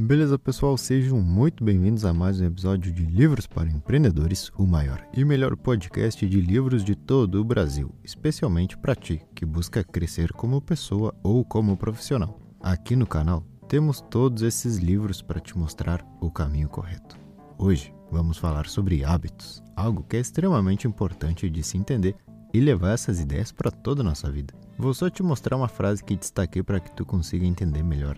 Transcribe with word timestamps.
Beleza, 0.00 0.38
pessoal? 0.38 0.76
Sejam 0.76 1.20
muito 1.20 1.64
bem-vindos 1.64 2.04
a 2.04 2.14
mais 2.14 2.40
um 2.40 2.44
episódio 2.44 2.92
de 2.92 3.04
Livros 3.04 3.48
para 3.48 3.68
Empreendedores, 3.68 4.48
o 4.56 4.64
maior 4.64 5.04
e 5.12 5.24
melhor 5.24 5.56
podcast 5.56 6.24
de 6.24 6.40
livros 6.40 6.84
de 6.84 6.94
todo 6.94 7.40
o 7.40 7.44
Brasil, 7.44 7.92
especialmente 8.04 8.78
para 8.78 8.94
ti 8.94 9.20
que 9.34 9.44
busca 9.44 9.82
crescer 9.82 10.32
como 10.32 10.62
pessoa 10.62 11.12
ou 11.20 11.44
como 11.44 11.76
profissional. 11.76 12.38
Aqui 12.60 12.94
no 12.94 13.08
canal 13.08 13.44
temos 13.68 14.00
todos 14.00 14.44
esses 14.44 14.76
livros 14.76 15.20
para 15.20 15.40
te 15.40 15.58
mostrar 15.58 16.06
o 16.20 16.30
caminho 16.30 16.68
correto. 16.68 17.18
Hoje 17.58 17.92
vamos 18.08 18.38
falar 18.38 18.68
sobre 18.68 19.04
hábitos, 19.04 19.60
algo 19.74 20.04
que 20.04 20.16
é 20.16 20.20
extremamente 20.20 20.86
importante 20.86 21.50
de 21.50 21.62
se 21.64 21.76
entender 21.76 22.14
e 22.54 22.60
levar 22.60 22.92
essas 22.92 23.18
ideias 23.18 23.50
para 23.50 23.72
toda 23.72 24.02
a 24.02 24.04
nossa 24.04 24.30
vida. 24.30 24.54
Vou 24.78 24.94
só 24.94 25.10
te 25.10 25.24
mostrar 25.24 25.56
uma 25.56 25.66
frase 25.66 26.04
que 26.04 26.14
destaquei 26.14 26.62
para 26.62 26.78
que 26.78 26.94
tu 26.94 27.04
consiga 27.04 27.44
entender 27.44 27.82
melhor. 27.82 28.16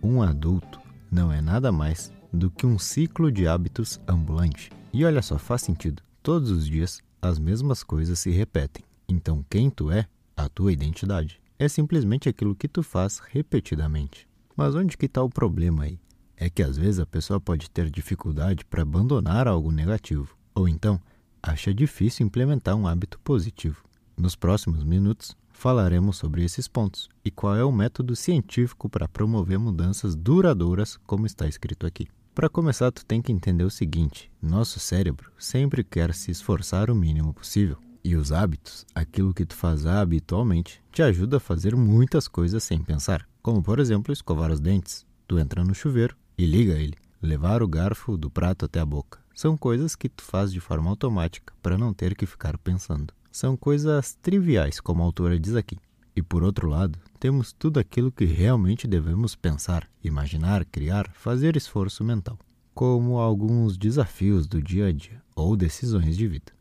Um 0.00 0.22
adulto 0.22 0.78
não 1.10 1.32
é 1.32 1.40
nada 1.40 1.72
mais 1.72 2.12
do 2.32 2.50
que 2.50 2.66
um 2.66 2.78
ciclo 2.78 3.32
de 3.32 3.46
hábitos 3.46 4.00
ambulante. 4.06 4.70
E 4.92 5.04
olha 5.04 5.22
só, 5.22 5.38
faz 5.38 5.62
sentido. 5.62 6.02
Todos 6.22 6.50
os 6.50 6.66
dias 6.66 7.02
as 7.20 7.38
mesmas 7.38 7.82
coisas 7.82 8.18
se 8.18 8.30
repetem. 8.30 8.84
Então, 9.08 9.44
quem 9.48 9.70
tu 9.70 9.90
é, 9.90 10.06
a 10.36 10.48
tua 10.48 10.72
identidade, 10.72 11.40
é 11.58 11.68
simplesmente 11.68 12.28
aquilo 12.28 12.54
que 12.54 12.68
tu 12.68 12.82
faz 12.82 13.18
repetidamente. 13.18 14.28
Mas 14.56 14.74
onde 14.74 14.96
que 14.96 15.06
está 15.06 15.22
o 15.22 15.30
problema 15.30 15.84
aí? 15.84 15.98
É 16.36 16.48
que 16.48 16.62
às 16.62 16.76
vezes 16.76 17.00
a 17.00 17.06
pessoa 17.06 17.40
pode 17.40 17.68
ter 17.70 17.90
dificuldade 17.90 18.64
para 18.64 18.82
abandonar 18.82 19.48
algo 19.48 19.72
negativo, 19.72 20.36
ou 20.54 20.68
então 20.68 21.00
acha 21.42 21.74
difícil 21.74 22.26
implementar 22.26 22.76
um 22.76 22.86
hábito 22.86 23.18
positivo. 23.20 23.82
Nos 24.16 24.36
próximos 24.36 24.84
minutos, 24.84 25.36
falaremos 25.58 26.16
sobre 26.16 26.44
esses 26.44 26.68
pontos 26.68 27.08
e 27.24 27.32
qual 27.32 27.56
é 27.56 27.64
o 27.64 27.72
método 27.72 28.14
científico 28.14 28.88
para 28.88 29.08
promover 29.08 29.58
mudanças 29.58 30.14
duradouras, 30.14 30.96
como 31.04 31.26
está 31.26 31.48
escrito 31.48 31.84
aqui. 31.84 32.06
Para 32.32 32.48
começar, 32.48 32.92
tu 32.92 33.04
tem 33.04 33.20
que 33.20 33.32
entender 33.32 33.64
o 33.64 33.70
seguinte: 33.70 34.30
nosso 34.40 34.78
cérebro 34.78 35.32
sempre 35.36 35.82
quer 35.82 36.14
se 36.14 36.30
esforçar 36.30 36.88
o 36.90 36.94
mínimo 36.94 37.34
possível. 37.34 37.76
E 38.04 38.14
os 38.14 38.30
hábitos, 38.30 38.86
aquilo 38.94 39.34
que 39.34 39.44
tu 39.44 39.56
faz 39.56 39.84
habitualmente, 39.84 40.80
te 40.92 41.02
ajuda 41.02 41.38
a 41.38 41.40
fazer 41.40 41.74
muitas 41.74 42.28
coisas 42.28 42.62
sem 42.62 42.80
pensar, 42.80 43.28
como 43.42 43.60
por 43.60 43.80
exemplo 43.80 44.12
escovar 44.12 44.52
os 44.52 44.60
dentes. 44.60 45.04
Tu 45.26 45.40
entra 45.40 45.64
no 45.64 45.74
chuveiro 45.74 46.16
e 46.38 46.46
liga 46.46 46.74
ele, 46.74 46.96
levar 47.20 47.64
o 47.64 47.68
garfo 47.68 48.16
do 48.16 48.30
prato 48.30 48.64
até 48.64 48.78
a 48.78 48.86
boca. 48.86 49.18
São 49.34 49.56
coisas 49.56 49.96
que 49.96 50.08
tu 50.08 50.22
faz 50.22 50.52
de 50.52 50.60
forma 50.60 50.88
automática 50.88 51.52
para 51.60 51.76
não 51.76 51.92
ter 51.92 52.14
que 52.14 52.26
ficar 52.26 52.56
pensando 52.56 53.12
são 53.30 53.56
coisas 53.56 54.14
triviais, 54.20 54.80
como 54.80 55.02
a 55.02 55.06
autora 55.06 55.38
diz 55.38 55.54
aqui. 55.54 55.76
E 56.14 56.22
por 56.22 56.42
outro 56.42 56.68
lado, 56.68 56.98
temos 57.20 57.52
tudo 57.52 57.78
aquilo 57.78 58.10
que 58.10 58.24
realmente 58.24 58.88
devemos 58.88 59.36
pensar, 59.36 59.88
imaginar, 60.02 60.64
criar, 60.64 61.10
fazer 61.12 61.56
esforço 61.56 62.02
mental, 62.02 62.38
como 62.74 63.18
alguns 63.18 63.76
desafios 63.76 64.46
do 64.46 64.60
dia 64.60 64.86
a 64.86 64.92
dia 64.92 65.22
ou 65.36 65.56
decisões 65.56 66.16
de 66.16 66.26
vida. 66.26 66.52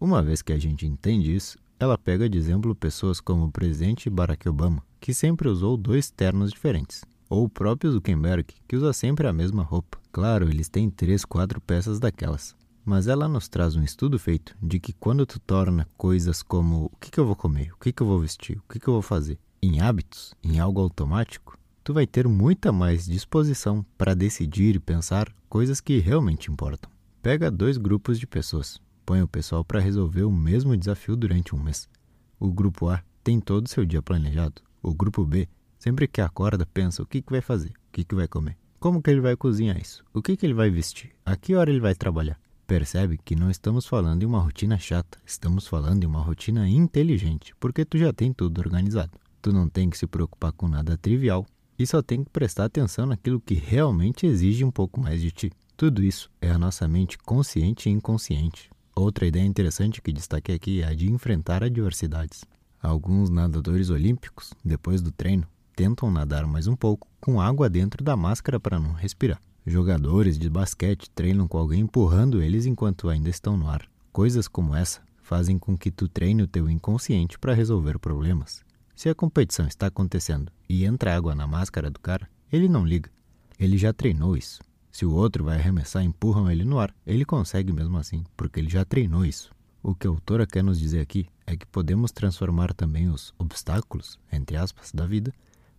Uma 0.00 0.22
vez 0.22 0.42
que 0.42 0.52
a 0.52 0.58
gente 0.58 0.86
entende 0.86 1.34
isso, 1.34 1.58
ela 1.78 1.98
pega 1.98 2.28
de 2.28 2.38
exemplo 2.38 2.74
pessoas 2.74 3.20
como 3.20 3.46
o 3.46 3.50
presidente 3.50 4.08
Barack 4.08 4.48
Obama, 4.48 4.82
que 5.00 5.14
sempre 5.14 5.48
usou 5.48 5.76
dois 5.76 6.10
ternos 6.10 6.52
diferentes, 6.52 7.04
ou 7.28 7.44
o 7.44 7.48
próprio 7.48 7.90
Zuckerberg, 7.90 8.44
que 8.68 8.76
usa 8.76 8.92
sempre 8.92 9.26
a 9.26 9.32
mesma 9.32 9.62
roupa. 9.62 9.98
Claro, 10.12 10.48
eles 10.48 10.68
têm 10.68 10.90
três, 10.90 11.24
quatro 11.24 11.60
peças 11.60 11.98
daquelas, 11.98 12.54
mas 12.84 13.06
ela 13.06 13.28
nos 13.28 13.48
traz 13.48 13.76
um 13.76 13.82
estudo 13.82 14.18
feito 14.18 14.56
de 14.62 14.80
que 14.80 14.92
quando 14.92 15.26
tu 15.26 15.38
torna 15.38 15.88
coisas 15.96 16.42
como 16.42 16.86
o 16.86 16.96
que, 17.00 17.10
que 17.10 17.18
eu 17.18 17.26
vou 17.26 17.36
comer, 17.36 17.72
o 17.72 17.78
que, 17.78 17.92
que 17.92 18.02
eu 18.02 18.06
vou 18.06 18.20
vestir, 18.20 18.58
o 18.58 18.72
que, 18.72 18.78
que 18.78 18.88
eu 18.88 18.94
vou 18.94 19.02
fazer, 19.02 19.38
em 19.62 19.80
hábitos, 19.80 20.34
em 20.42 20.58
algo 20.58 20.80
automático, 20.80 21.58
tu 21.84 21.92
vai 21.92 22.06
ter 22.06 22.26
muita 22.26 22.72
mais 22.72 23.06
disposição 23.06 23.84
para 23.98 24.14
decidir 24.14 24.76
e 24.76 24.80
pensar 24.80 25.32
coisas 25.48 25.80
que 25.80 25.98
realmente 25.98 26.50
importam. 26.50 26.90
Pega 27.22 27.50
dois 27.50 27.76
grupos 27.76 28.18
de 28.18 28.26
pessoas, 28.26 28.80
põe 29.04 29.20
o 29.20 29.28
pessoal 29.28 29.64
para 29.64 29.80
resolver 29.80 30.22
o 30.22 30.32
mesmo 30.32 30.76
desafio 30.76 31.16
durante 31.16 31.54
um 31.54 31.62
mês. 31.62 31.88
O 32.38 32.50
grupo 32.50 32.88
A 32.88 33.02
tem 33.22 33.40
todo 33.40 33.66
o 33.66 33.68
seu 33.68 33.84
dia 33.84 34.00
planejado. 34.00 34.62
O 34.82 34.94
grupo 34.94 35.24
B, 35.24 35.46
sempre 35.78 36.08
que 36.08 36.20
acorda, 36.20 36.64
pensa 36.64 37.02
o 37.02 37.06
que, 37.06 37.20
que 37.20 37.30
vai 37.30 37.42
fazer, 37.42 37.70
o 37.70 37.92
que, 37.92 38.04
que 38.04 38.14
vai 38.14 38.26
comer, 38.26 38.56
como 38.78 39.02
que 39.02 39.10
ele 39.10 39.20
vai 39.20 39.36
cozinhar 39.36 39.78
isso, 39.78 40.02
o 40.14 40.22
que, 40.22 40.36
que 40.36 40.46
ele 40.46 40.54
vai 40.54 40.70
vestir, 40.70 41.10
a 41.26 41.36
que 41.36 41.54
hora 41.54 41.70
ele 41.70 41.80
vai 41.80 41.94
trabalhar. 41.94 42.40
Percebe 42.70 43.18
que 43.18 43.34
não 43.34 43.50
estamos 43.50 43.84
falando 43.84 44.20
de 44.20 44.26
uma 44.26 44.38
rotina 44.38 44.78
chata, 44.78 45.18
estamos 45.26 45.66
falando 45.66 46.02
de 46.02 46.06
uma 46.06 46.22
rotina 46.22 46.68
inteligente, 46.68 47.52
porque 47.58 47.84
tu 47.84 47.98
já 47.98 48.12
tem 48.12 48.32
tudo 48.32 48.60
organizado. 48.60 49.10
Tu 49.42 49.52
não 49.52 49.68
tem 49.68 49.90
que 49.90 49.98
se 49.98 50.06
preocupar 50.06 50.52
com 50.52 50.68
nada 50.68 50.96
trivial 50.96 51.44
e 51.76 51.84
só 51.84 52.00
tem 52.00 52.22
que 52.22 52.30
prestar 52.30 52.66
atenção 52.66 53.06
naquilo 53.06 53.40
que 53.40 53.54
realmente 53.54 54.24
exige 54.24 54.64
um 54.64 54.70
pouco 54.70 55.00
mais 55.00 55.20
de 55.20 55.32
ti. 55.32 55.52
Tudo 55.76 56.00
isso 56.00 56.30
é 56.40 56.48
a 56.48 56.58
nossa 56.58 56.86
mente 56.86 57.18
consciente 57.18 57.88
e 57.88 57.92
inconsciente. 57.92 58.70
Outra 58.94 59.26
ideia 59.26 59.44
interessante 59.44 60.00
que 60.00 60.12
destaquei 60.12 60.54
aqui 60.54 60.80
é 60.80 60.86
a 60.86 60.94
de 60.94 61.10
enfrentar 61.10 61.64
adversidades. 61.64 62.44
Alguns 62.80 63.30
nadadores 63.30 63.90
olímpicos, 63.90 64.54
depois 64.64 65.02
do 65.02 65.10
treino, 65.10 65.44
tentam 65.74 66.08
nadar 66.08 66.46
mais 66.46 66.68
um 66.68 66.76
pouco 66.76 67.08
com 67.20 67.40
água 67.40 67.68
dentro 67.68 68.04
da 68.04 68.16
máscara 68.16 68.60
para 68.60 68.78
não 68.78 68.92
respirar. 68.92 69.40
Jogadores 69.66 70.38
de 70.38 70.48
basquete 70.48 71.10
treinam 71.10 71.46
com 71.46 71.58
alguém 71.58 71.80
empurrando 71.80 72.42
eles 72.42 72.64
enquanto 72.64 73.08
ainda 73.08 73.28
estão 73.28 73.56
no 73.56 73.68
ar. 73.68 73.86
Coisas 74.10 74.48
como 74.48 74.74
essa 74.74 75.02
fazem 75.22 75.58
com 75.58 75.76
que 75.76 75.90
tu 75.90 76.08
treine 76.08 76.42
o 76.42 76.46
teu 76.46 76.68
inconsciente 76.68 77.38
para 77.38 77.54
resolver 77.54 77.98
problemas. 77.98 78.64
Se 78.96 79.08
a 79.08 79.14
competição 79.14 79.66
está 79.66 79.86
acontecendo 79.86 80.50
e 80.68 80.84
entra 80.84 81.14
água 81.14 81.34
na 81.34 81.46
máscara 81.46 81.90
do 81.90 82.00
cara, 82.00 82.28
ele 82.52 82.68
não 82.68 82.86
liga. 82.86 83.10
Ele 83.58 83.76
já 83.76 83.92
treinou 83.92 84.36
isso. 84.36 84.60
Se 84.90 85.04
o 85.04 85.12
outro 85.12 85.44
vai 85.44 85.56
arremessar 85.56 86.02
e 86.02 86.06
empurram 86.06 86.50
ele 86.50 86.64
no 86.64 86.78
ar, 86.78 86.94
ele 87.06 87.24
consegue 87.24 87.72
mesmo 87.72 87.96
assim, 87.98 88.24
porque 88.36 88.58
ele 88.58 88.68
já 88.68 88.84
treinou 88.84 89.24
isso. 89.24 89.52
O 89.82 89.94
que 89.94 90.06
a 90.06 90.10
autora 90.10 90.46
quer 90.46 90.64
nos 90.64 90.78
dizer 90.78 91.00
aqui 91.00 91.26
é 91.46 91.56
que 91.56 91.66
podemos 91.66 92.10
transformar 92.10 92.74
também 92.74 93.08
os 93.08 93.32
obstáculos, 93.38 94.18
entre 94.32 94.56
aspas, 94.56 94.90
da 94.92 95.06
vida, 95.06 95.32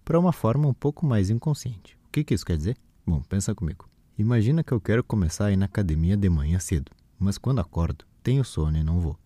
para 0.06 0.20
uma 0.20 0.32
forma 0.32 0.68
um 0.68 0.74
pouco 0.74 1.06
mais 1.06 1.30
inconsciente. 1.30 1.98
O 2.08 2.12
que, 2.12 2.24
que 2.24 2.34
isso 2.34 2.46
quer 2.46 2.58
dizer? 2.58 2.78
Bom, 3.06 3.22
pensa 3.22 3.56
comigo. 3.56 3.90
Imagina 4.18 4.64
que 4.64 4.72
eu 4.72 4.80
quero 4.80 5.04
começar 5.04 5.46
a 5.48 5.52
ir 5.52 5.58
na 5.58 5.66
academia 5.66 6.16
de 6.16 6.30
manhã 6.30 6.60
cedo, 6.60 6.92
mas 7.18 7.38
quando 7.38 7.60
acordo, 7.60 8.06
tenho 8.22 8.44
sono 8.44 8.78
e 8.78 8.84
não 8.84 9.00
vou. 9.00 9.18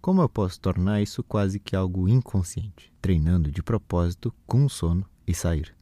Como 0.00 0.22
eu 0.22 0.28
posso 0.28 0.60
tornar 0.60 1.02
isso 1.02 1.24
quase 1.24 1.58
que 1.58 1.74
algo 1.74 2.08
inconsciente, 2.08 2.92
treinando 3.02 3.50
de 3.50 3.62
propósito 3.62 4.32
com 4.46 4.68
sono 4.68 5.04
e 5.26 5.34
sair? 5.34 5.74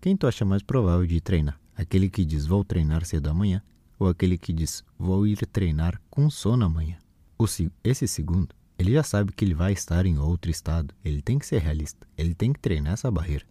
Quem 0.00 0.16
tu 0.16 0.26
acha 0.26 0.44
mais 0.44 0.62
provável 0.62 1.06
de 1.06 1.20
treinar? 1.20 1.60
Aquele 1.76 2.10
que 2.10 2.24
diz 2.24 2.46
vou 2.46 2.64
treinar 2.64 3.04
cedo 3.04 3.28
amanhã 3.28 3.62
ou 3.98 4.08
aquele 4.08 4.36
que 4.36 4.52
diz 4.52 4.82
vou 4.98 5.26
ir 5.26 5.46
treinar 5.46 6.00
com 6.10 6.28
sono 6.28 6.64
amanhã? 6.64 6.98
O, 7.38 7.44
esse 7.84 8.08
segundo, 8.08 8.48
ele 8.76 8.92
já 8.92 9.02
sabe 9.02 9.32
que 9.32 9.44
ele 9.44 9.54
vai 9.54 9.72
estar 9.72 10.04
em 10.06 10.18
outro 10.18 10.50
estado, 10.50 10.94
ele 11.04 11.22
tem 11.22 11.38
que 11.38 11.46
ser 11.46 11.60
realista, 11.60 12.08
ele 12.16 12.34
tem 12.34 12.52
que 12.52 12.58
treinar 12.58 12.94
essa 12.94 13.10
barreira. 13.10 13.46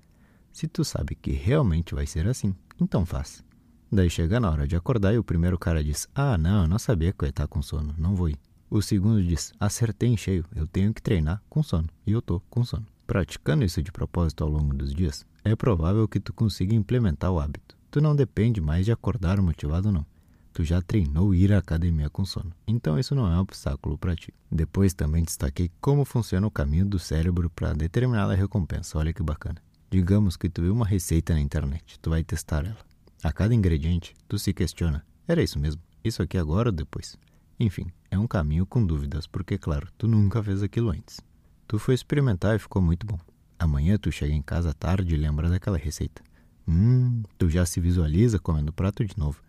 Se 0.52 0.68
tu 0.68 0.84
sabe 0.84 1.16
que 1.16 1.32
realmente 1.32 1.96
vai 1.96 2.06
ser 2.06 2.28
assim, 2.28 2.54
então 2.80 3.06
faz. 3.06 3.44
Daí 3.92 4.10
chega 4.10 4.40
na 4.40 4.52
hora 4.52 4.68
de 4.68 4.76
acordar 4.76 5.14
e 5.14 5.18
o 5.18 5.24
primeiro 5.24 5.58
cara 5.58 5.84
diz: 5.84 6.08
Ah, 6.14 6.38
não, 6.38 6.64
eu 6.64 6.68
não 6.68 6.78
sabia 6.78 7.12
que 7.12 7.24
eu 7.24 7.28
ia 7.28 7.32
estar 7.32 7.48
com 7.48 7.62
sono, 7.62 7.94
não 7.98 8.16
vou 8.16 8.30
ir. 8.30 8.40
O 8.70 8.82
segundo 8.82 9.24
diz: 9.24 9.52
Acertei 9.60 10.10
em 10.10 10.18
cheio, 10.18 10.46
eu 10.56 10.68
tenho 10.68 10.94
que 10.94 11.02
treinar 11.02 11.42
com 11.50 11.64
sono. 11.64 11.88
E 12.06 12.12
eu 12.12 12.22
tô 12.22 12.40
com 12.50 12.64
sono. 12.64 12.86
Praticando 13.08 13.66
isso 13.66 13.82
de 13.82 13.92
propósito 13.92 14.44
ao 14.44 14.50
longo 14.50 14.76
dos 14.76 14.94
dias, 14.94 15.26
é 15.44 15.56
provável 15.56 16.08
que 16.08 16.20
tu 16.20 16.32
consiga 16.32 16.76
implementar 16.76 17.32
o 17.32 17.40
hábito. 17.40 17.76
Tu 17.90 18.00
não 18.00 18.16
depende 18.16 18.62
mais 18.62 18.86
de 18.86 18.92
acordar 18.92 19.42
motivado, 19.42 19.92
não. 19.92 20.06
Tu 20.54 20.64
já 20.64 20.82
treinou 20.82 21.34
ir 21.34 21.52
à 21.52 21.58
academia 21.58 22.10
com 22.10 22.26
sono, 22.26 22.52
então 22.68 23.00
isso 23.00 23.16
não 23.16 23.32
é 23.32 23.36
um 23.36 23.40
obstáculo 23.40 23.98
para 23.98 24.16
ti. 24.16 24.32
Depois 24.52 24.94
também 24.94 25.24
destaquei 25.24 25.72
como 25.82 26.06
funciona 26.06 26.46
o 26.46 26.52
caminho 26.52 26.86
do 26.86 27.00
cérebro 27.00 27.50
para 27.50 27.74
determinada 27.74 28.36
recompensa. 28.36 29.00
Olha 29.00 29.14
que 29.14 29.24
bacana. 29.24 29.60
Digamos 29.92 30.38
que 30.38 30.48
tu 30.50 30.62
viu 30.62 30.74
uma 30.74 30.86
receita 30.86 31.34
na 31.34 31.42
internet, 31.42 32.00
tu 32.00 32.12
vai 32.12 32.24
testar 32.24 32.64
ela. 32.64 32.78
A 33.24 33.34
cada 33.34 33.56
ingrediente, 33.56 34.14
tu 34.28 34.38
se 34.38 34.54
questiona: 34.54 35.04
era 35.28 35.42
isso 35.42 35.58
mesmo? 35.58 35.82
Isso 36.04 36.22
aqui 36.22 36.38
agora 36.38 36.70
ou 36.70 36.76
depois? 36.76 37.18
Enfim, 37.60 37.88
é 38.12 38.18
um 38.18 38.28
caminho 38.28 38.66
com 38.66 38.86
dúvidas, 38.86 39.26
porque, 39.26 39.58
claro, 39.58 39.88
tu 39.98 40.08
nunca 40.08 40.44
fez 40.44 40.62
aquilo 40.62 40.92
antes. 40.92 41.20
Tu 41.68 41.80
foi 41.80 41.96
experimentar 41.96 42.56
e 42.56 42.60
ficou 42.60 42.82
muito 42.82 43.06
bom. 43.06 43.18
Amanhã 43.58 43.98
tu 43.98 44.12
chega 44.12 44.34
em 44.34 44.42
casa 44.42 44.74
tarde 44.74 45.16
e 45.16 45.18
lembra 45.18 45.50
daquela 45.50 45.78
receita. 45.78 46.22
Hum, 46.68 47.24
tu 47.38 47.50
já 47.50 47.66
se 47.66 47.82
visualiza 47.82 48.38
comendo 48.38 48.70
o 48.70 48.74
prato 48.74 49.04
de 49.04 49.18
novo. 49.18 49.42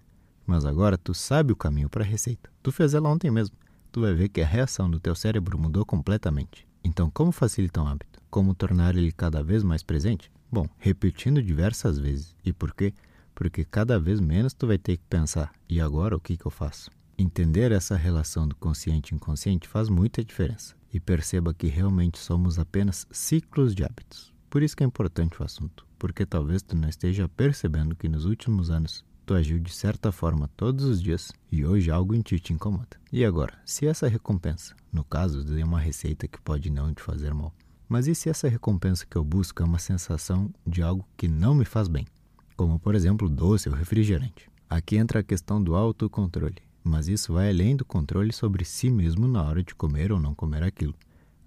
Mas 0.47 0.65
agora 0.65 0.97
tu 0.97 1.13
sabe 1.13 1.53
o 1.53 1.57
caminho 1.57 1.91
para 1.91 2.03
a 2.03 2.07
receita. 2.07 2.51
Tu 2.63 2.73
fez 2.73 2.95
ela 2.95 3.11
ontem 3.11 3.31
mesmo. 3.31 3.55
Tu 3.93 4.01
vai 4.01 4.15
ver 4.15 4.31
que 4.31 4.41
a 4.41 4.47
reação 4.47 4.91
do 4.91 4.99
teu 4.99 5.15
cérebro 5.15 5.59
mudou 5.59 5.85
completamente. 5.85 6.67
Então, 6.83 7.11
como 7.11 7.33
facilitar 7.33 7.85
um 7.85 7.87
hábito? 7.87 8.21
Como 8.31 8.55
tornar 8.55 8.97
ele 8.97 9.13
cada 9.13 9.43
vez 9.43 9.63
mais 9.63 9.83
presente? 9.83 10.31
Bom, 10.51 10.69
repetindo 10.79 11.43
diversas 11.43 11.99
vezes. 11.99 12.35
E 12.45 12.53
por 12.53 12.75
quê? 12.75 12.93
Porque 13.35 13.65
cada 13.65 13.99
vez 13.99 14.21
menos 14.21 14.53
tu 14.53 14.67
vai 14.67 14.79
ter 14.79 14.97
que 14.97 15.05
pensar, 15.09 15.53
e 15.69 15.81
agora 15.81 16.17
o 16.17 16.21
que, 16.21 16.37
que 16.37 16.47
eu 16.47 16.51
faço? 16.51 16.91
Entender 17.17 17.71
essa 17.71 17.97
relação 17.97 18.49
do 18.49 18.55
consciente 18.57 19.13
e 19.13 19.17
inconsciente 19.17 19.69
faz 19.69 19.89
muita 19.89 20.25
diferença. 20.25 20.75
E 20.93 20.99
perceba 20.99 21.55
que 21.55 21.69
realmente 21.69 22.19
somos 22.19 22.59
apenas 22.59 23.07
ciclos 23.11 23.75
de 23.75 23.85
hábitos. 23.85 24.33
Por 24.49 24.63
isso 24.63 24.77
que 24.77 24.83
é 24.83 24.87
importante 24.87 25.41
o 25.41 25.45
assunto, 25.45 25.87
porque 25.97 26.27
talvez 26.27 26.63
tu 26.63 26.77
não 26.77 26.89
esteja 26.89 27.29
percebendo 27.29 27.95
que 27.95 28.09
nos 28.09 28.25
últimos 28.25 28.71
anos 28.71 29.05
tu 29.31 29.35
agiu 29.35 29.61
de 29.61 29.73
certa 29.73 30.11
forma 30.11 30.51
todos 30.57 30.85
os 30.85 31.01
dias 31.01 31.31
e 31.53 31.65
hoje 31.65 31.89
algo 31.89 32.17
em 32.17 32.21
ti 32.21 32.41
te 32.41 32.53
incomoda. 32.53 32.99
E 33.13 33.25
agora, 33.25 33.57
se 33.65 33.87
essa 33.87 34.09
recompensa, 34.09 34.75
no 34.93 35.05
caso 35.05 35.45
de 35.45 35.63
uma 35.63 35.79
receita 35.79 36.27
que 36.27 36.41
pode 36.41 36.69
não 36.69 36.93
te 36.93 37.01
fazer 37.01 37.33
mal, 37.33 37.55
mas 37.89 38.09
e 38.09 38.15
se 38.17 38.29
essa 38.29 38.49
recompensa 38.49 39.07
que 39.09 39.17
eu 39.17 39.23
busco 39.23 39.63
é 39.63 39.65
uma 39.65 39.79
sensação 39.79 40.53
de 40.67 40.83
algo 40.83 41.07
que 41.17 41.29
não 41.29 41.55
me 41.55 41.65
faz 41.65 41.87
bem, 41.87 42.09
como 42.57 42.77
por 42.81 42.97
exemplo 42.97 43.29
doce 43.29 43.69
ou 43.69 43.75
refrigerante? 43.77 44.51
Aqui 44.69 44.97
entra 44.97 45.21
a 45.21 45.23
questão 45.23 45.63
do 45.63 45.77
autocontrole, 45.77 46.61
mas 46.83 47.07
isso 47.07 47.35
vai 47.35 47.51
além 47.51 47.77
do 47.77 47.85
controle 47.85 48.33
sobre 48.33 48.65
si 48.65 48.91
mesmo 48.91 49.29
na 49.29 49.45
hora 49.45 49.63
de 49.63 49.77
comer 49.77 50.11
ou 50.11 50.19
não 50.19 50.35
comer 50.35 50.65
aquilo. 50.65 50.97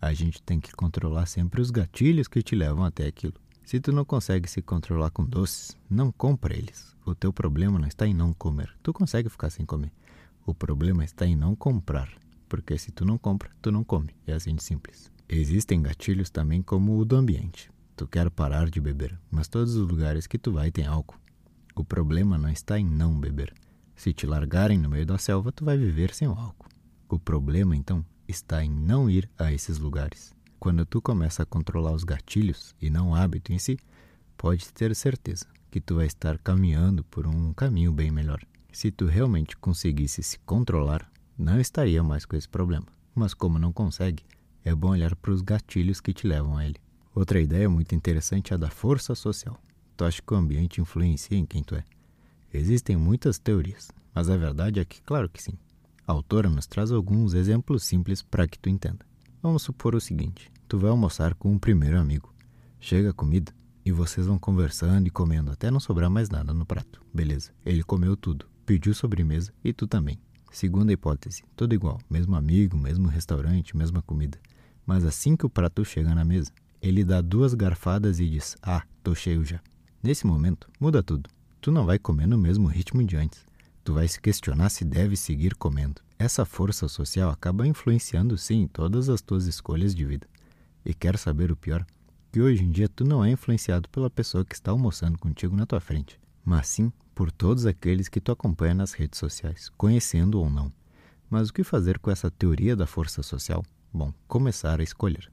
A 0.01 0.13
gente 0.13 0.41
tem 0.41 0.57
que 0.57 0.71
controlar 0.71 1.25
sempre 1.25 1.59
os 1.59 1.69
gatilhos 1.69 2.29
que 2.29 2.41
te 2.41 2.55
levam 2.55 2.85
até 2.85 3.05
aquilo. 3.05 3.35
Se 3.63 3.79
tu 3.79 3.91
não 3.91 4.03
consegue 4.03 4.49
se 4.49 4.61
controlar 4.61 5.09
com 5.09 5.25
doces, 5.25 5.77
não 5.89 6.11
compra 6.11 6.55
eles. 6.55 6.95
O 7.05 7.15
teu 7.15 7.31
problema 7.31 7.79
não 7.79 7.87
está 7.87 8.05
em 8.05 8.13
não 8.13 8.33
comer. 8.33 8.75
Tu 8.83 8.91
consegue 8.91 9.29
ficar 9.29 9.49
sem 9.49 9.65
comer. 9.65 9.91
O 10.45 10.53
problema 10.53 11.03
está 11.03 11.25
em 11.25 11.35
não 11.35 11.55
comprar. 11.55 12.09
Porque 12.49 12.77
se 12.77 12.91
tu 12.91 13.05
não 13.05 13.17
compra, 13.17 13.49
tu 13.61 13.71
não 13.71 13.83
come. 13.83 14.09
É 14.27 14.33
assim 14.33 14.53
de 14.53 14.63
simples. 14.63 15.11
Existem 15.29 15.81
gatilhos 15.81 16.29
também 16.29 16.61
como 16.61 16.97
o 16.97 17.05
do 17.05 17.15
ambiente. 17.15 17.71
Tu 17.95 18.05
quer 18.05 18.29
parar 18.29 18.69
de 18.69 18.81
beber, 18.81 19.17
mas 19.31 19.47
todos 19.47 19.75
os 19.75 19.87
lugares 19.87 20.27
que 20.27 20.37
tu 20.37 20.51
vai 20.51 20.69
tem 20.69 20.85
álcool. 20.85 21.17
O 21.75 21.83
problema 21.83 22.37
não 22.37 22.49
está 22.49 22.77
em 22.77 22.85
não 22.85 23.19
beber. 23.19 23.53
Se 23.95 24.13
te 24.13 24.27
largarem 24.27 24.77
no 24.77 24.89
meio 24.89 25.05
da 25.05 25.17
selva, 25.17 25.51
tu 25.51 25.63
vai 25.63 25.77
viver 25.77 26.13
sem 26.13 26.27
o 26.27 26.31
álcool. 26.31 26.69
O 27.07 27.17
problema, 27.17 27.75
então, 27.75 28.05
está 28.27 28.63
em 28.63 28.69
não 28.69 29.09
ir 29.09 29.29
a 29.37 29.53
esses 29.53 29.77
lugares. 29.77 30.35
Quando 30.63 30.85
tu 30.85 31.01
começa 31.01 31.43
a 31.43 31.45
controlar 31.45 31.91
os 31.91 32.05
gatilhos 32.05 32.73
e 32.81 32.89
não 32.89 33.09
o 33.09 33.15
hábito 33.15 33.51
em 33.51 33.59
si, 33.59 33.77
pode 34.37 34.71
ter 34.71 34.95
certeza 34.95 35.45
que 35.69 35.81
tu 35.81 35.95
vai 35.95 36.05
estar 36.05 36.37
caminhando 36.37 37.03
por 37.03 37.27
um 37.27 37.51
caminho 37.51 37.91
bem 37.91 38.09
melhor. 38.09 38.39
Se 38.71 38.89
tu 38.89 39.05
realmente 39.05 39.57
conseguisse 39.57 40.23
se 40.23 40.39
controlar, 40.45 41.11
não 41.37 41.59
estaria 41.59 42.01
mais 42.01 42.25
com 42.25 42.37
esse 42.37 42.47
problema. 42.47 42.85
Mas 43.13 43.33
como 43.33 43.59
não 43.59 43.73
consegue, 43.73 44.23
é 44.63 44.73
bom 44.73 44.91
olhar 44.91 45.17
para 45.17 45.33
os 45.33 45.41
gatilhos 45.41 45.99
que 45.99 46.13
te 46.13 46.25
levam 46.25 46.55
a 46.55 46.65
ele. 46.65 46.79
Outra 47.13 47.41
ideia 47.41 47.69
muito 47.69 47.93
interessante 47.93 48.53
é 48.53 48.55
a 48.55 48.57
da 48.57 48.69
força 48.69 49.13
social. 49.15 49.61
Tu 49.97 50.05
acha 50.05 50.21
que 50.21 50.33
o 50.33 50.37
ambiente 50.37 50.79
influencia 50.79 51.37
em 51.37 51.45
quem 51.45 51.61
tu 51.61 51.75
é? 51.75 51.83
Existem 52.53 52.95
muitas 52.95 53.37
teorias, 53.37 53.91
mas 54.15 54.29
a 54.29 54.37
verdade 54.37 54.79
é 54.79 54.85
que, 54.85 55.01
claro 55.01 55.27
que 55.27 55.43
sim. 55.43 55.57
A 56.07 56.13
autora 56.13 56.49
nos 56.49 56.67
traz 56.67 56.89
alguns 56.89 57.33
exemplos 57.33 57.83
simples 57.83 58.21
para 58.21 58.47
que 58.47 58.57
tu 58.57 58.69
entenda. 58.69 59.05
Vamos 59.41 59.63
supor 59.63 59.93
o 59.93 59.99
seguinte: 59.99 60.52
tu 60.67 60.77
vai 60.77 60.89
almoçar 60.89 61.33
com 61.35 61.51
um 61.51 61.59
primeiro 61.59 61.99
amigo. 61.99 62.33
Chega 62.79 63.11
a 63.11 63.13
comida 63.13 63.53
e 63.85 63.91
vocês 63.91 64.27
vão 64.27 64.37
conversando 64.37 65.07
e 65.07 65.11
comendo 65.11 65.51
até 65.51 65.69
não 65.69 65.79
sobrar 65.79 66.09
mais 66.09 66.29
nada 66.29 66.53
no 66.53 66.65
prato. 66.65 67.01
Beleza, 67.13 67.51
ele 67.65 67.83
comeu 67.83 68.15
tudo, 68.15 68.45
pediu 68.65 68.93
sobremesa 68.93 69.53
e 69.63 69.73
tu 69.73 69.87
também. 69.87 70.19
Segunda 70.51 70.93
hipótese, 70.93 71.43
tudo 71.55 71.73
igual, 71.73 71.99
mesmo 72.09 72.35
amigo, 72.35 72.77
mesmo 72.77 73.07
restaurante, 73.07 73.75
mesma 73.75 74.01
comida. 74.01 74.37
Mas 74.85 75.03
assim 75.03 75.35
que 75.35 75.45
o 75.45 75.49
prato 75.49 75.83
chega 75.83 76.13
na 76.13 76.23
mesa, 76.23 76.51
ele 76.81 77.03
dá 77.03 77.21
duas 77.21 77.53
garfadas 77.53 78.19
e 78.19 78.29
diz: 78.29 78.55
Ah, 78.61 78.83
tô 79.01 79.15
cheio 79.15 79.43
já. 79.43 79.59
Nesse 80.01 80.27
momento, 80.27 80.69
muda 80.79 81.01
tudo. 81.01 81.29
Tu 81.61 81.71
não 81.71 81.85
vai 81.85 81.97
comer 81.97 82.27
no 82.27 82.37
mesmo 82.37 82.67
ritmo 82.67 83.03
de 83.03 83.15
antes. 83.15 83.45
Tu 83.83 83.93
vai 83.93 84.07
se 84.07 84.19
questionar 84.19 84.69
se 84.69 84.83
deve 84.83 85.15
seguir 85.15 85.55
comendo. 85.55 86.01
Essa 86.19 86.45
força 86.45 86.87
social 86.87 87.29
acaba 87.29 87.65
influenciando 87.65 88.37
sim 88.37 88.67
todas 88.71 89.09
as 89.09 89.21
tuas 89.21 89.45
escolhas 89.45 89.95
de 89.95 90.05
vida. 90.05 90.27
E 90.85 90.93
quer 90.93 91.17
saber 91.17 91.51
o 91.51 91.55
pior? 91.55 91.85
Que 92.31 92.41
hoje 92.41 92.63
em 92.63 92.71
dia 92.71 92.89
tu 92.89 93.03
não 93.03 93.23
é 93.23 93.31
influenciado 93.31 93.87
pela 93.89 94.09
pessoa 94.09 94.43
que 94.43 94.55
está 94.55 94.71
almoçando 94.71 95.17
contigo 95.17 95.55
na 95.55 95.65
tua 95.65 95.79
frente, 95.79 96.19
mas 96.43 96.67
sim 96.67 96.91
por 97.13 97.31
todos 97.31 97.65
aqueles 97.65 98.09
que 98.09 98.19
tu 98.19 98.31
acompanha 98.31 98.73
nas 98.73 98.93
redes 98.93 99.19
sociais, 99.19 99.69
conhecendo 99.77 100.39
ou 100.39 100.49
não. 100.49 100.71
Mas 101.29 101.49
o 101.49 101.53
que 101.53 101.63
fazer 101.63 101.99
com 101.99 102.11
essa 102.11 102.29
teoria 102.29 102.75
da 102.75 102.87
força 102.87 103.23
social? 103.23 103.63
Bom, 103.93 104.13
começar 104.27 104.79
a 104.79 104.83
escolher. 104.83 105.31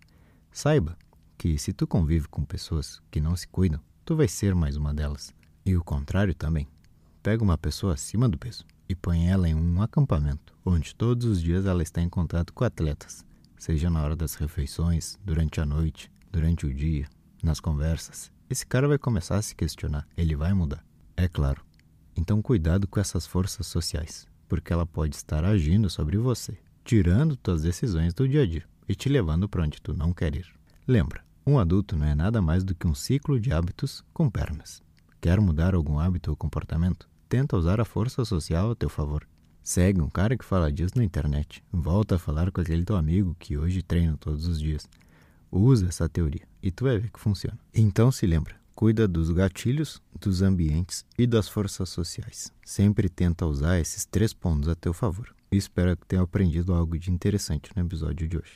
Saiba 0.52 0.96
que 1.38 1.56
se 1.56 1.72
tu 1.72 1.86
convive 1.86 2.28
com 2.28 2.44
pessoas 2.44 3.00
que 3.10 3.20
não 3.20 3.34
se 3.34 3.48
cuidam, 3.48 3.80
tu 4.04 4.14
vai 4.14 4.28
ser 4.28 4.54
mais 4.54 4.76
uma 4.76 4.92
delas. 4.92 5.32
E 5.64 5.76
o 5.76 5.82
contrário 5.82 6.34
também. 6.34 6.68
Pega 7.22 7.42
uma 7.42 7.56
pessoa 7.56 7.94
acima 7.94 8.28
do 8.28 8.38
peso 8.38 8.66
e 8.88 8.94
põe 8.94 9.28
ela 9.28 9.48
em 9.48 9.54
um 9.54 9.80
acampamento, 9.82 10.54
onde 10.64 10.94
todos 10.94 11.26
os 11.26 11.40
dias 11.40 11.64
ela 11.66 11.82
está 11.82 12.00
em 12.02 12.08
contato 12.08 12.52
com 12.52 12.64
atletas, 12.64 13.24
seja 13.60 13.88
na 13.88 14.02
hora 14.02 14.16
das 14.16 14.34
refeições, 14.34 15.16
durante 15.24 15.60
a 15.60 15.64
noite, 15.64 16.10
durante 16.32 16.66
o 16.66 16.74
dia, 16.74 17.06
nas 17.40 17.60
conversas. 17.60 18.32
Esse 18.50 18.66
cara 18.66 18.88
vai 18.88 18.98
começar 18.98 19.36
a 19.36 19.42
se 19.42 19.54
questionar, 19.54 20.04
ele 20.16 20.34
vai 20.34 20.52
mudar. 20.52 20.84
É 21.16 21.28
claro. 21.28 21.62
Então 22.16 22.42
cuidado 22.42 22.88
com 22.88 22.98
essas 22.98 23.24
forças 23.24 23.68
sociais, 23.68 24.26
porque 24.48 24.72
ela 24.72 24.84
pode 24.84 25.14
estar 25.14 25.44
agindo 25.44 25.88
sobre 25.88 26.18
você, 26.18 26.58
tirando 26.84 27.36
tuas 27.36 27.62
decisões 27.62 28.12
do 28.12 28.28
dia 28.28 28.42
a 28.42 28.46
dia 28.46 28.64
e 28.88 28.96
te 28.96 29.08
levando 29.08 29.48
para 29.48 29.62
onde 29.62 29.80
tu 29.80 29.94
não 29.94 30.12
quer 30.12 30.34
ir. 30.34 30.46
Lembra, 30.88 31.22
um 31.46 31.58
adulto 31.60 31.96
não 31.96 32.06
é 32.06 32.14
nada 32.16 32.42
mais 32.42 32.64
do 32.64 32.74
que 32.74 32.88
um 32.88 32.94
ciclo 32.94 33.38
de 33.38 33.52
hábitos 33.52 34.02
com 34.12 34.28
pernas. 34.28 34.82
Quer 35.20 35.40
mudar 35.40 35.76
algum 35.76 36.00
hábito 36.00 36.30
ou 36.30 36.36
comportamento? 36.36 37.08
tenta 37.30 37.56
usar 37.56 37.80
a 37.80 37.84
força 37.84 38.24
social 38.24 38.72
a 38.72 38.74
teu 38.74 38.88
favor. 38.88 39.24
Segue 39.62 40.00
um 40.00 40.08
cara 40.08 40.36
que 40.36 40.44
fala 40.44 40.72
disso 40.72 40.94
na 40.96 41.04
internet. 41.04 41.62
Volta 41.72 42.16
a 42.16 42.18
falar 42.18 42.50
com 42.50 42.60
aquele 42.60 42.84
teu 42.84 42.96
amigo 42.96 43.36
que 43.38 43.56
hoje 43.56 43.82
treina 43.82 44.16
todos 44.18 44.46
os 44.46 44.60
dias. 44.60 44.88
Usa 45.50 45.88
essa 45.88 46.08
teoria 46.08 46.42
e 46.62 46.70
tu 46.70 46.84
vai 46.84 46.98
ver 46.98 47.10
que 47.10 47.20
funciona. 47.20 47.58
Então 47.74 48.10
se 48.10 48.26
lembra, 48.26 48.54
cuida 48.74 49.06
dos 49.06 49.30
gatilhos, 49.30 50.00
dos 50.20 50.42
ambientes 50.42 51.04
e 51.18 51.26
das 51.26 51.48
forças 51.48 51.88
sociais. 51.88 52.52
Sempre 52.64 53.08
tenta 53.08 53.46
usar 53.46 53.78
esses 53.78 54.04
três 54.04 54.32
pontos 54.32 54.68
a 54.68 54.74
teu 54.74 54.92
favor. 54.92 55.34
Espero 55.50 55.96
que 55.96 56.06
tenha 56.06 56.22
aprendido 56.22 56.72
algo 56.72 56.98
de 56.98 57.10
interessante 57.10 57.70
no 57.74 57.82
episódio 57.82 58.28
de 58.28 58.38
hoje. 58.38 58.48